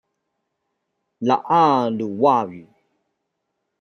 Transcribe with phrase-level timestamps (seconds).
[0.03, 0.05] 拉阿
[1.91, 2.67] 魯哇語